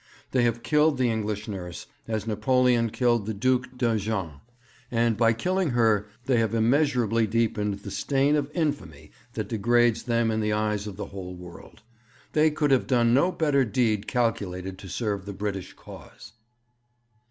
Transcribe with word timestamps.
They 0.31 0.41
have 0.45 0.63
killed 0.63 0.97
the 0.97 1.11
English 1.11 1.47
nurse, 1.47 1.85
as 2.07 2.25
Napoleon 2.25 2.89
killed 2.89 3.27
the 3.27 3.35
Duc 3.35 3.67
D'Enghien, 3.77 4.39
and 4.89 5.15
by 5.15 5.31
killing 5.31 5.69
her 5.77 6.07
they 6.25 6.37
have 6.39 6.55
immeasurably 6.55 7.27
deepened 7.27 7.81
the 7.81 7.91
stain 7.91 8.35
of 8.35 8.49
infamy 8.55 9.11
that 9.33 9.47
degrades 9.47 10.01
them 10.01 10.31
in 10.31 10.39
the 10.39 10.53
eyes 10.53 10.87
of 10.87 10.97
the 10.97 11.05
whole 11.13 11.35
world. 11.35 11.83
They 12.33 12.49
could 12.49 12.71
have 12.71 12.87
done 12.87 13.13
no 13.13 13.29
deed 13.31 13.37
better 13.37 13.97
calculated 14.07 14.79
to 14.79 14.89
serve 14.89 15.27
the 15.27 15.33
British 15.33 15.73
cause.' 15.73 16.31